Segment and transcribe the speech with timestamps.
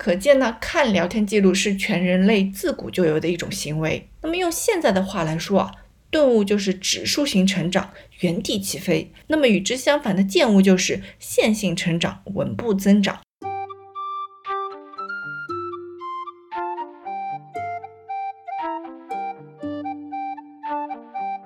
[0.00, 4.08] 可见呢，看聊天记录是全人类自古就有的一种行为。
[4.22, 5.70] 那么用现在的话来说啊，
[6.10, 7.90] 顿悟就是指数型成长，
[8.20, 9.12] 原地起飞。
[9.26, 13.20] 那么与之相反的渐悟就是线性成长，稳步增长。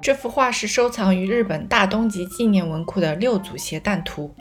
[0.01, 4.33] 这幅画是收藏于日本大东极纪念文库的六组携弹图。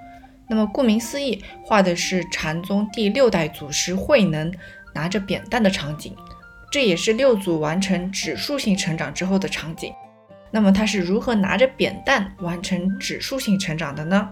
[0.53, 4.53] 那么顾名思义，画的是禅宗第六代祖师慧能
[4.93, 6.15] 拿着扁担的场景，
[6.71, 9.91] 这也是六祖完成指数性成长之后的场景。
[10.51, 14.29] 那么他是如何拿着扁担完成指数性成长的呢？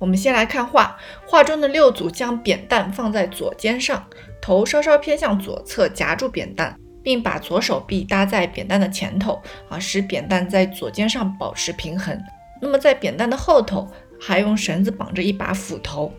[0.00, 4.04] 我们先来看画，画中的六祖将扁担放在左肩上。
[4.40, 12.20] 头稍稍偏向左侧，夹住扁担，并把左手臂搭在扁担的前头，啊，使扁担在左肩上保持平衡。
[12.60, 13.88] 那么在扁担的后头，
[14.20, 16.12] 还用绳子绑着一把斧头。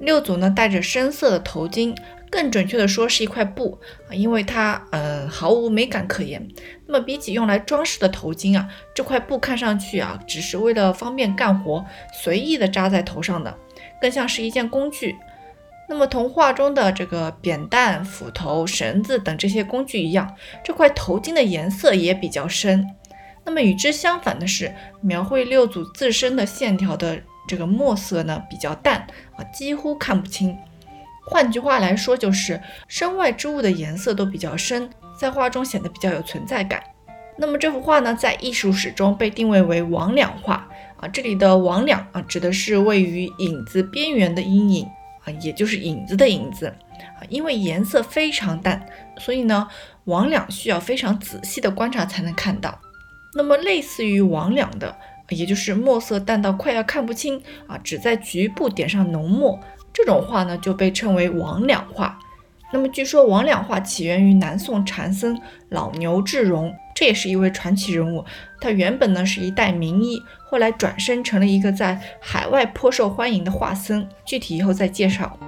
[0.00, 1.96] 六祖呢，戴着深色的头巾，
[2.30, 6.46] 更准确的说是一块布啊，因为它呃毫无美感可言。
[6.86, 13.56] 那么比起用来装饰的头巾啊，这块布看上去啊，只是为了方便干活，随意的扎在头上的，
[14.00, 15.16] 更像是一件工具。
[15.88, 22.86] 那么，同画中的这个扁担、斧头、绳子等这些工具一样，这块头巾的颜色也比较深。
[23.44, 30.54] 那么与之相反的是，描绘六祖自身的线条的这个墨色呢比较淡啊，几乎看不清。
[31.26, 36.82] 换句话来说，就是身外之物的颜色都比较深，在画中显得比较有存在感。
[37.38, 44.86] 那么这幅画呢，在艺术史中被定位为魍魉画啊，这里的魍魉啊，指的是位于影子边缘的阴影。
[45.30, 48.86] 也就是影子的影子啊，因为颜色非常淡，
[49.18, 49.68] 所以呢，
[50.06, 52.80] 魍魉需要非常仔细的观察才能看到。
[53.34, 54.96] 那么类似于魍魉的，
[55.28, 59.58] 也就是墨色淡到快要看不清啊，只在局部点上浓墨，
[59.92, 62.18] 这种画呢就被称为魍魉画。
[62.70, 65.40] 那么据说魍魉画起源于南宋禅僧
[65.70, 68.24] 老牛智荣，这也是一位传奇人物。
[68.60, 70.22] 他原本呢是一代名医。
[70.50, 75.38] 后来转身成了一个在海外颇受欢迎的画僧，具体以后再介绍。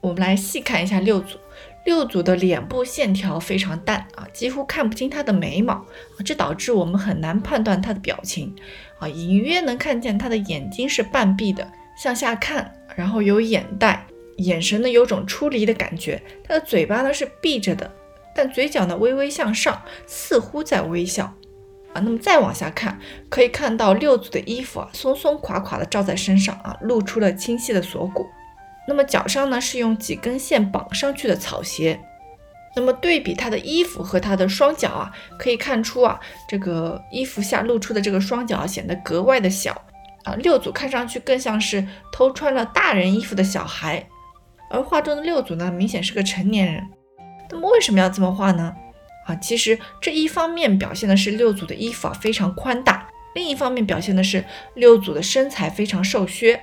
[0.00, 1.38] 我们来细看一下六祖，
[1.84, 5.86] 六组的脸部线条非常淡啊，几乎看不清他的眉毛啊，
[6.24, 8.54] 这导致我们很难判断他的表情
[8.98, 14.06] 啊，隐约能看见他的眼睛是半闭的，向下看，然后有眼袋。
[14.38, 17.94] 眼神呢有种出离的感觉，他的嘴巴呢是闭着的，
[18.34, 21.32] 但嘴角呢微微向上，似乎在微笑
[21.92, 22.00] 啊。
[22.00, 28.26] 那么再往下看，可以看到六组的衣服啊松松垮垮的罩在身上啊，露出了清晰的锁骨。
[28.86, 32.00] 那么脚上呢是用几根线绑上去的草鞋。
[32.76, 36.18] 那么对比他的衣服和他的双脚啊，可以看出啊
[36.48, 39.80] 这个衣服下露出的这个双脚显得格外的小
[40.24, 40.34] 啊。
[40.34, 44.04] 六组看上去更像是偷穿了大人衣服的小孩。
[44.70, 46.82] 而画中的六组呢，明显是个成年人。
[47.50, 48.74] 那么为什么要这么画呢？
[49.26, 54.44] 啊，其实这一方面表现的是六组的衣服啊非常宽大，另一方面表现的是
[54.74, 56.60] 六组的身材非常瘦削。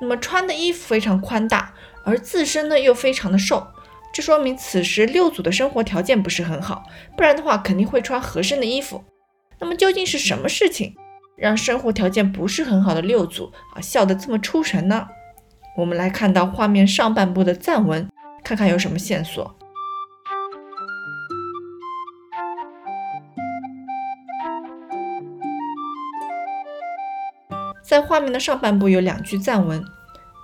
[0.00, 1.74] 那么穿的衣服非常宽大，
[2.04, 3.66] 而自身呢又非常的瘦，
[4.12, 6.84] 这说明此时六组的生活条件不是很好，
[7.16, 9.04] 不然的话肯定会穿合身的衣服。
[9.58, 10.96] 那么究竟是什么事情
[11.36, 15.06] 让生活条件不是很好的六组啊笑得这么出神呢？
[15.76, 18.08] 我们来看到画面上半部的赞文，
[18.42, 19.54] 看看有什么线索。
[27.90, 29.84] 在画面的上半部有两句赞文：“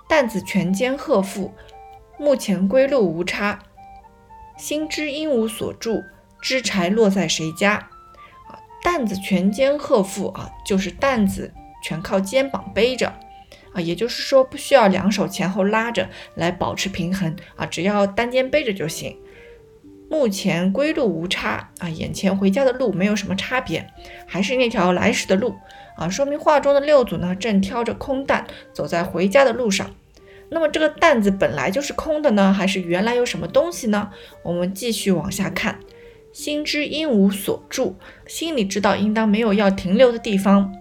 [0.09, 1.53] 担子全肩鹤负，
[2.19, 3.59] 目前归路无差。
[4.57, 6.03] 心知因无所住，
[6.41, 7.75] 知柴落在谁家？”
[8.51, 13.13] 啊，担子全肩鹤负啊，就是担子全靠肩膀背着。
[13.71, 19.17] 啊，也就是说不需要两手前后拉着来保持平衡啊，只要单肩背着就行。
[20.09, 23.87] 目前归路无差啊，眼前回家的路没有什么差别，
[24.25, 25.55] 还是那条来时的路
[25.97, 29.89] 啊，说明画中的六祖呢正挑着空担走在回家的路上。
[30.49, 34.11] 那么这个担子本来就是空的呢，还是原来有什么东西呢？
[34.43, 35.79] 我们继续往下看，
[36.31, 40.73] 心知应无所住，心里知道应当没有要停留的地方。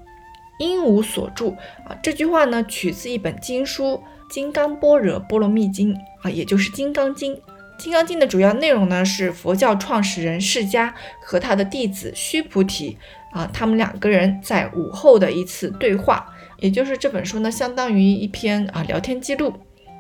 [0.61, 4.03] 因无所住啊，这句话呢取自一本经书
[4.33, 5.93] 《金刚般若波罗蜜经》
[6.23, 7.35] 啊，也就是《金刚经》。
[7.79, 12.97] 《金刚经》的主要内容呢是佛教创始人释迦和他的弟子须菩提
[13.33, 16.27] 啊，他们两个人在午后的一次对话，
[16.59, 19.53] 也就是这本书呢相当于一篇啊聊天记录。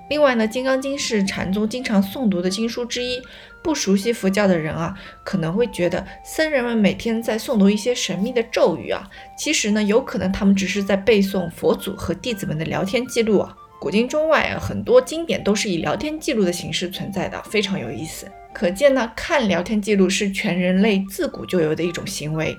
[0.08, 3.20] 另外呢，《金刚经》是禅宗经常诵读的经书之一。
[3.62, 13.56] 不熟悉佛教的人啊，可能会觉得僧人们每天在诵读一些神秘的咒语啊，其实呢，有可能他们只是在背诵佛祖和弟子们的聊天记录啊。
[13.78, 18.26] 古今中外啊，很多经典都是以聊天记录的形式存在的，非常有意思。
[18.52, 22.56] 可见呢，看聊天记录是全人类自古就有的一种行为。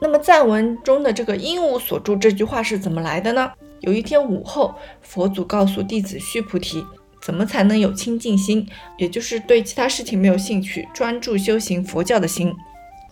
[0.00, 3.50] 那么赞文中的这个“应无所住”这句话是怎么来的呢？
[3.80, 6.84] 有一天午后，佛祖告诉弟子须菩提。
[7.20, 8.64] 怎么才能有清净心？
[8.96, 12.54] 也就是对其他事情没有兴趣，专注修行佛教的心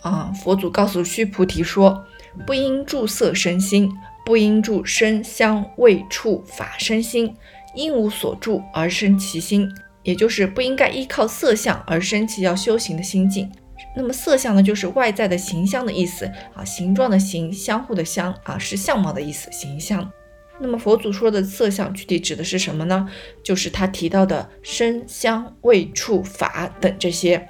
[0.01, 0.31] 啊。
[0.33, 2.05] 佛祖告诉须菩提说
[2.47, 3.91] ：“不应住色身心，
[4.27, 7.33] 不应住声香味触法身心，
[7.73, 13.49] 因无所住而生其心。”也就是不应该依靠色相而生起要修行的心境。
[13.95, 20.11] 那么色相呢，就是外在的形象的意思啊，形状的形，相互的相啊，是相貌的意思，形象。
[20.59, 23.09] 那么佛祖说的色相具体指的是什么呢？
[23.41, 27.47] 就是他提到的声、香、味、触、法等这些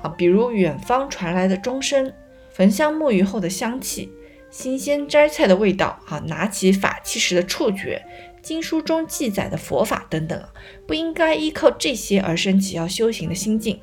[0.00, 2.12] 啊，比如远方传来的钟声、
[2.52, 4.10] 焚香沐浴后的香气、
[4.50, 8.04] 新鲜摘菜的味道啊，拿起法器时的触觉、
[8.42, 10.42] 经书中记载的佛法等等，
[10.86, 13.80] 不应该依靠这些而升起要修行的心境，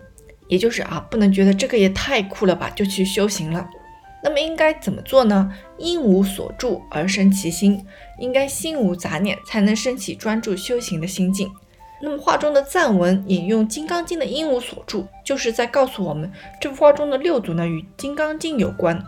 [0.48, 3.68] 也就是啊，不能觉得这个也太酷了吧，就去修行了。
[4.24, 5.54] 那么应该怎么做呢？
[5.78, 7.86] 因无所住而生其心，
[8.20, 11.50] 应该心无杂念，才能升起专注修行的心境。
[12.02, 16.30] 那么画中的赞文引用《金刚经》的因无所住，就是在告诉我们，
[16.60, 19.02] 这幅画中的六祖呢与《金刚经》有关。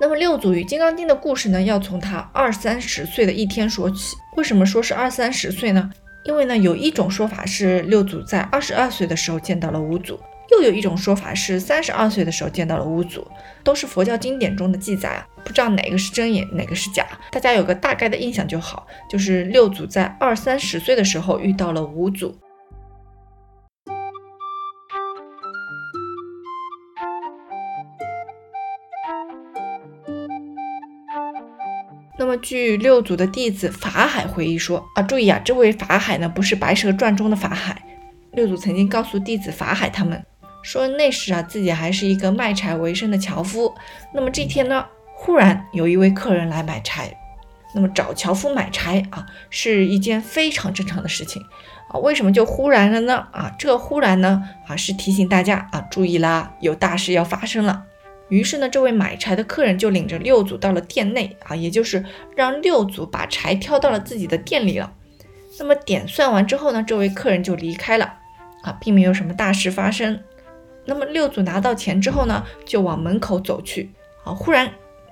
[0.00, 4.16] 那么六祖与《金刚经》的故事呢，要从他二三十岁的一天说起。
[4.36, 5.90] 为什么说是二三十岁呢？
[6.22, 10.18] 因为呢，有一种说法是六祖在二十二岁的时候见到了五祖。
[10.52, 13.26] 又有一种说法是三十二岁的时候见到了五祖，
[13.64, 18.86] 都是佛教经典中的记载啊，不知道哪个是真也，哪个是假，大家有个大概的印象就好。
[19.10, 22.34] 就是六祖在二三十岁的时候遇到了五祖。
[32.28, 37.82] 那么据六祖的弟子法海回忆说啊，注意啊，这位法海呢不是《白蛇传》中的法海，
[38.32, 40.22] 六祖曾经告诉弟子法海他们。
[40.62, 43.74] 说那时啊，自己还是一个卖柴为生的樵夫。
[44.12, 44.84] 那么这天呢，
[45.14, 47.10] 忽然有一位客人来买柴。
[47.74, 51.42] 那么找樵夫买柴啊，是一件非常正常的事情
[51.88, 51.96] 啊。
[52.00, 53.26] 为什么就忽然了呢？
[53.32, 57.84] 啊，这忽然呢啊，是提醒大家啊，注意啦，有大事要发生了。
[58.28, 62.04] 于是呢，这位买柴的客人就领着六祖到了店内啊，也就是
[62.36, 64.92] 让六祖把柴挑到了自己的店里了。
[65.58, 68.14] 那么点算完之后呢，这位客人就离开了
[68.62, 70.20] 啊，并没有什么大事发生。
[70.84, 73.90] 那么六祖拿到钱之后呢，就往门口走去。
[74.24, 74.70] 啊，忽然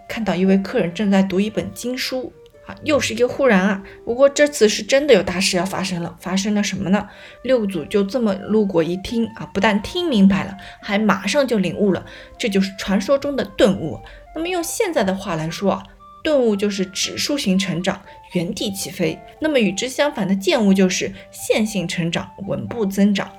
[0.09, 2.33] 看到一位客人正在读一本经书。
[2.67, 3.83] 啊，又是一个忽然啊！
[4.05, 6.17] 不过这次是真的有大事要发生了。
[6.21, 7.09] 发生了什么呢？
[7.43, 12.05] 六祖就这么路过一听啊，不但听明白了，还马上就领悟了。
[12.37, 14.01] 这就是传说中的顿悟。
[14.35, 15.83] 那么用现在的话来说啊，
[16.25, 18.03] 顿悟就是指数型成长，
[18.33, 19.17] 原地起飞。
[19.41, 23.31] 那么与之相反的渐悟就是线性成长，稳步增长。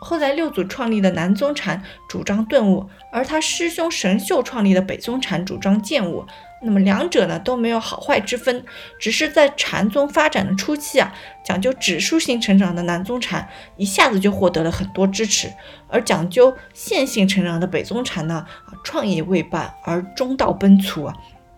[0.00, 6.24] 后来六祖创立的南宗禅主张顿悟，而他师兄神秀创立的北宗禅主张渐悟。
[6.62, 8.64] 那么两者呢都没有好坏之分，
[8.98, 15.52] 只是在禅宗发展的初期啊，讲究指数性成长的南宗禅一下子就获得了很多支持，
[15.88, 21.16] 而讲究线性成长的北宗禅呢，啊创业未半而中道崩殂啊，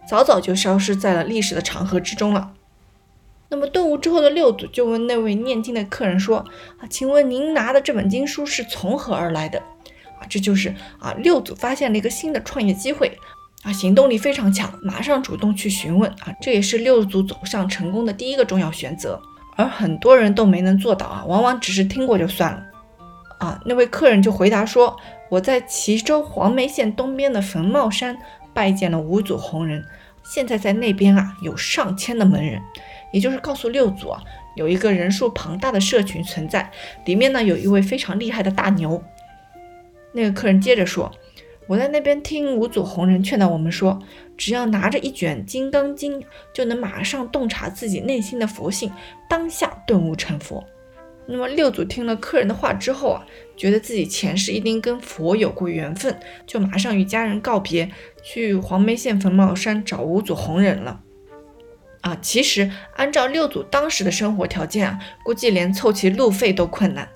[0.08, 2.52] 早早就消失在了历史的长河之中了。
[3.48, 6.38] 那么顿悟之后的六祖就问那位念经的客人说
[6.80, 9.58] ：“啊，请问您拿的这本经书是从何而来的？”
[10.18, 13.18] 啊，这就是啊六祖发现了一个新的创业机会，
[13.62, 19.20] 啊行动力非常强，马上主动去询问啊，这也是六祖走向成功的第一个重要选择。
[19.54, 22.62] 而很多人都没能做到啊，往往只是听过就算了。
[23.38, 24.96] 啊，那位客人就回答说
[25.28, 28.16] ：“我在齐州黄梅县东边的坟帽山
[28.54, 29.84] 拜见了五祖弘忍，
[30.24, 32.60] 现在在那边啊有上千的门人。”
[33.12, 34.22] 也就是告诉六祖啊，
[34.56, 36.70] 有一个人数庞大的社群存在，
[37.04, 39.02] 里面呢有一位非常厉害的大牛。
[40.14, 41.12] 那个客人接着说
[41.72, 43.98] ：“我在那边听五祖弘忍劝导我们说，
[44.36, 46.20] 只要拿着一卷《金刚经》，
[46.52, 48.92] 就能马上洞察自己内心的佛性，
[49.26, 50.62] 当下顿悟成佛。”
[51.24, 53.24] 那么六祖听了客人的话之后啊，
[53.56, 56.14] 觉得自己前世一定跟佛有过缘分，
[56.46, 57.90] 就马上与家人告别，
[58.22, 61.00] 去黄梅县坟茂山找五祖弘忍了。
[62.02, 67.08] 啊，其实按照六祖当时的生活条件啊，估计连凑齐路费都困难。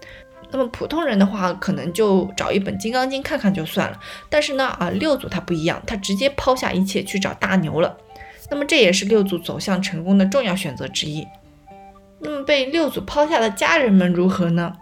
[0.51, 3.99] 那么普通人的话，可能就找一本《金刚经》看看就算了。
[4.29, 7.97] 但是呢，啊，六祖他不一样，他直接抛下一切去找大牛了。
[8.51, 11.27] 那么这也是六祖走向成功的重要选择之一。
[12.21, 14.73] 那么被六祖抛下的家人们如何呢？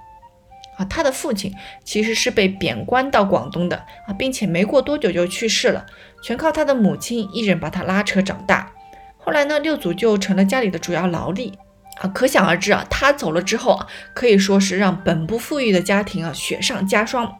[0.76, 1.54] 啊，他的父亲
[1.84, 5.86] 其实是被贬官到广东的啊，并且没过多久就去世了，
[6.22, 8.72] 全靠他的母亲一人把他拉扯长大。
[9.16, 11.52] 后来呢，六祖就成了家里的主要劳力
[12.00, 17.38] 啊，可想而知啊，他走了之后啊，可以说是让本不富裕的家庭啊雪上加霜。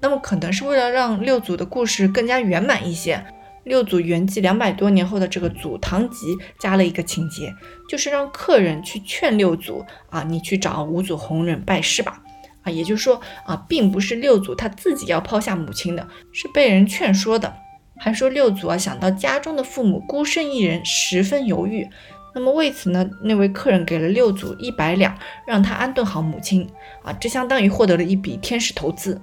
[0.00, 3.24] 那么可能是为了让六祖的故事更加圆满一些，
[3.62, 7.54] 六祖圆寂两百多年后的这个《祖堂集》加了一个情节，
[7.88, 12.20] 就是让客人去劝六祖啊，你去找五祖弘忍拜师吧。
[12.64, 17.54] 啊，也就是说啊，并不是六祖他自己要抛下母亲的，是被人劝说的。
[17.98, 21.88] 还说六祖啊，想到家中的父母孤身一人，十分犹豫。
[22.34, 26.68] 那么为此呢，那位客人给了六祖一百两，让他安顿好母亲。
[27.02, 29.20] 啊，这相当于获得了一笔天使投资。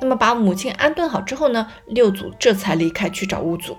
[0.00, 3.76] 那么把母亲安顿好之后呢，六祖这才离开去找五祖。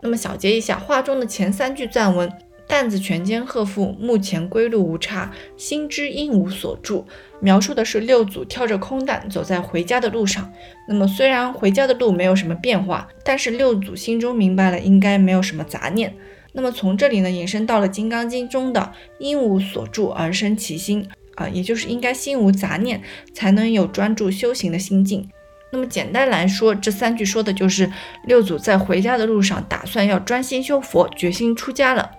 [0.00, 2.30] 那么小结一下画中的前三句赞文。
[2.72, 7.04] 担子全肩荷负，目前归路无差，心知应无所住。
[7.38, 10.50] 描述的是六祖挑着空担走在回家的路上。
[10.88, 16.14] 那么虽然回家的路没有什么变化，但是六祖心中明白了，应该没有什么杂念。
[16.54, 23.02] 那么从这里呢，引申到了《金刚经》中的应无所住而生其心啊，也就是应该心无杂念，
[23.34, 25.28] 才能有专注修行的心境。
[25.72, 27.92] 那么简单来说，这三句说的就是
[28.24, 32.10] 六祖在回家的路上，打算要专心修佛，决心出家了。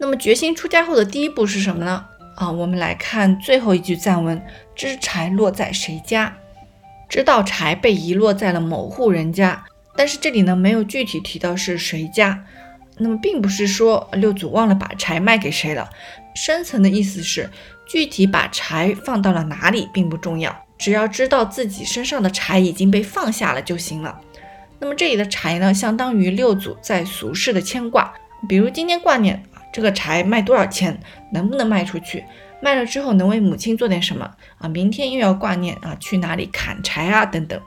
[0.00, 2.02] 那么决心出家后的第一步是什么呢？
[2.36, 4.42] 啊，我们来看最后一句赞文：
[4.74, 6.34] 知柴落在谁家？
[7.06, 9.62] 知道柴被遗落在了某户人家，
[9.94, 12.42] 但是这里呢没有具体提到是谁家。
[12.96, 15.90] 那么并不是说六祖忘了把柴卖给谁了，
[16.34, 17.50] 深层的意思是
[17.86, 24.18] 具体把柴放到了哪里并不重要，只要知道自己身上的柴已经被放下了就行了。
[24.78, 28.10] 那么这里的柴呢，相当于六祖在俗世的牵挂，
[28.48, 29.42] 比如今天挂念。
[29.72, 31.00] 这个柴卖多少钱？
[31.32, 32.24] 能不能卖出去？
[32.62, 34.68] 卖了之后能为母亲做点什么啊？
[34.68, 37.24] 明天又要挂念啊，去哪里砍柴啊？
[37.24, 37.60] 等等。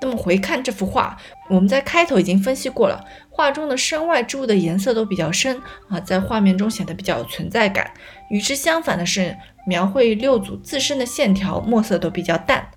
[0.00, 1.16] 那么回看这幅画，
[1.48, 7.90] 我们在开头已经分析过了，画中的身外之物的颜色都比较深啊，在画面中显得比较有存在感。
[8.28, 9.36] 与之相反的是，
[9.66, 12.68] 描绘六祖自身的线条墨色都比较淡。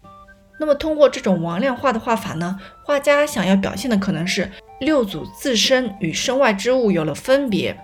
[0.60, 4.50] 那么通过这种王亮画的画法呢，画家想要表现的可能是
[4.80, 7.78] 六祖自身与身外之物有了分别。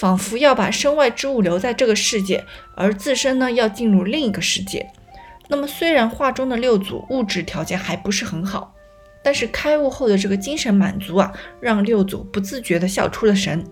[0.00, 2.42] 仿佛要把身外之物留在这个世界，
[2.74, 4.90] 而自身呢要进入另一个世界。
[5.48, 8.74] 那么虽然画中的六祖物质条件还不是很好，
[9.22, 11.30] 但是开悟后的这个精神满足啊，
[11.60, 13.62] 让六祖不自觉地笑出了神。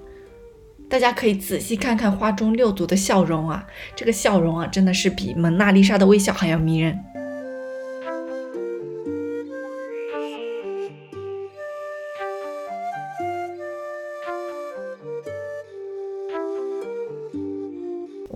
[0.91, 3.67] 大家可以仔细看看画中六祖的笑容啊，
[3.97, 6.99] 这个笑容啊真的是比蒙娜丽莎的微笑还要迷人。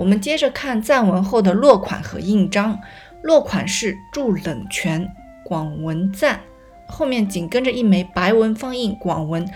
[0.02, 2.76] 我们接着看赞文后的落款和印章。
[3.22, 5.08] 落款是祝冷泉
[5.44, 6.40] 广文赞，
[6.88, 9.48] 后面紧跟着一枚白文方印广文，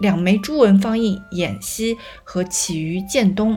[0.00, 3.56] 两枚朱文方印偃西和起于建东。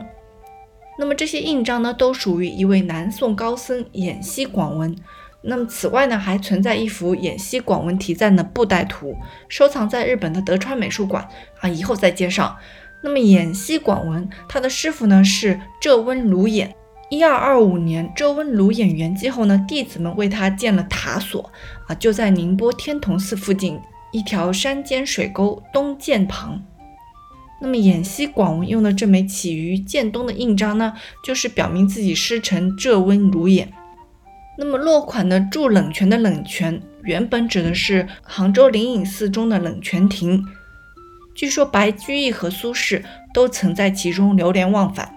[0.96, 4.94] 那么这些印章呢，都属于一位南宋高僧偃西广文。
[5.42, 9.16] 那么此外呢，还存在一幅偃西广文题赞的布袋图，
[9.48, 12.56] 收藏在日本的德川美术馆啊，以后再介绍。
[13.02, 16.70] 那么演西广文，他的师傅呢是浙温卢衍。
[17.08, 21.52] 一二二五年，浙温卢衍圆寂后呢，弟子们为他建了塔所
[21.86, 23.78] 啊，就在宁波天童寺附近
[24.10, 26.60] 一条山间水沟东涧旁。
[27.60, 33.68] 那么演西广文用的这枚起于建东的印章呢，就是表明自己师承浙温卢衍。
[34.58, 40.44] 那么落款的祝冷泉的冷泉，原本指的是杭州灵隐寺中的冷泉亭。
[41.36, 43.02] 据说白居易和苏轼
[43.32, 45.14] 都曾在其中流连忘返。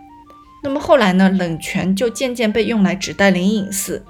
[0.61, 4.05] 那么后来呢，冷泉就渐渐被用来指代灵隐寺。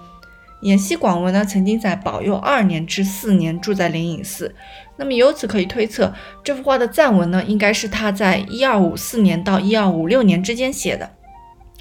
[0.62, 4.54] 偃西广文呢，曾经在保佑二年至四年住在灵隐寺。
[4.98, 6.14] 那么由此可以推测，
[6.44, 11.12] 这幅画的赞文呢，应该是他在一二五四年到一二五六年之间写的。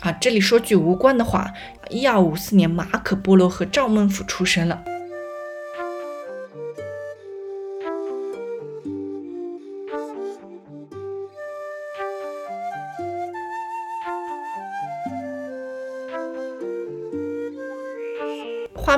[0.00, 1.52] 啊，这里说句无关的话，
[1.88, 4.85] 一二五四年马可波罗和赵孟俯出生了。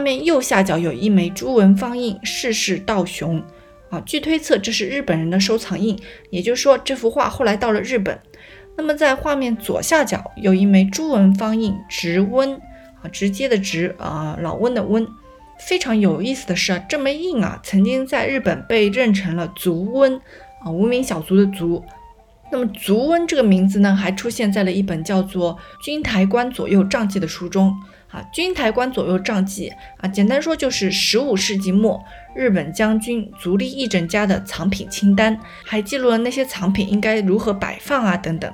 [0.00, 3.42] 面右下角有一枚朱文方印，世世道雄。
[3.90, 5.98] 啊，据推测这是日本人的收藏印，
[6.30, 8.18] 也就是说这幅画后来到了日本。
[8.76, 12.60] 那么在画面左下角有一枚朱文方印，直温。
[13.02, 15.06] 啊，直接的直啊，老温的温。
[15.58, 20.20] 非常有意思的是啊，这枚印啊，曾经在日本被认成了足温
[20.62, 21.82] 啊，无名小卒的卒。
[22.52, 27.74] 那么足温这个名字呢，还出现在了一本叫做《军台官左右帐记》的书中。
[28.10, 29.70] 啊，《军台官左右帐记》
[30.02, 32.02] 啊，简单说就是十五世纪末
[32.34, 38.52] 日本将军足利义政家的藏品清单，还记录了那些藏品应该如何摆放啊等等。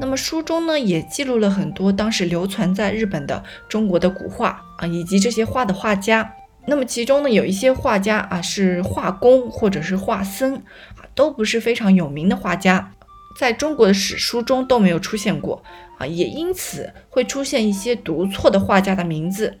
[0.00, 6.34] 那么书中呢，也记录了很多当时流传在日本的中国的古画啊，以及这些画的画家。
[6.66, 12.92] 那么其中呢，有一些画家啊是画工或者是画僧啊，都不是非常有名的画家。
[13.36, 15.62] 在中国的史书中都没有出现过
[15.98, 19.58] 啊，也因此会出现一些读错的画家的名字。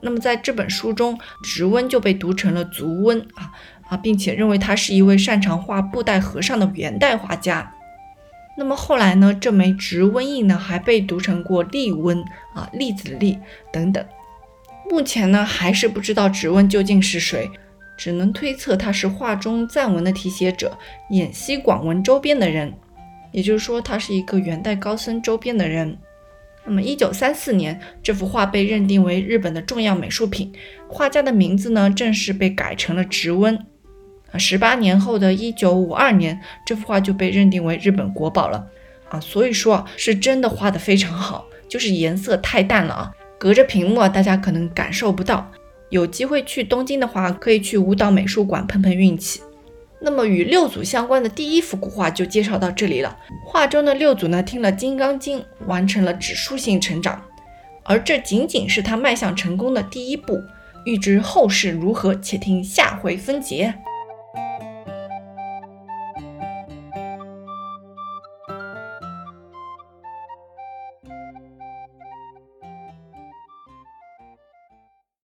[0.00, 3.52] 那么在这本书中，直温就被读成了足温啊
[3.88, 7.72] 啊，并且认为他是一位擅长画布袋和尚的元代画家。
[8.56, 12.22] 那么后来呢，这枚直温印呢还被读成过立温
[12.54, 13.38] 啊，栗子的栗
[13.72, 14.04] 等等。
[14.90, 17.50] 目前呢还是不知道直温究竟是谁，
[17.96, 20.76] 只能推测他是画中赞文的题写者
[21.10, 22.74] 演西广文周边的人。
[23.34, 25.98] 也就是说，他是一个元代高僧周边的人。
[26.64, 30.52] 那么，一九三四年，这幅画被认定为日本的重要美术品，
[30.86, 33.56] 画家的名字呢，正式被改成了直温。
[34.30, 38.64] 啊，十八年后的一九五二年，这幅画就被认定为日本国宝了。
[39.08, 45.50] 啊，所以说，是真的画的非常好，就是颜色太淡了啊，隔着屏幕啊，大家可能感受不到。
[45.90, 49.40] 有机会去东京的话，可以去舞蹈美术馆碰碰运气。
[50.04, 53.16] 那么与六祖相关的第一幅古画就介绍到这里了。
[53.46, 57.22] 画中的六祖呢，听了《金刚经》，完成了指数性成长，
[57.84, 60.38] 而这仅仅是他迈向成功的第一步。
[60.84, 63.74] 欲知后事如何，且听下回分解。